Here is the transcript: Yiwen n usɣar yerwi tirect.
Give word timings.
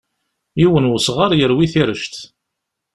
Yiwen 0.59 0.85
n 0.89 0.93
usɣar 0.97 1.31
yerwi 1.39 1.65
tirect. 1.71 2.15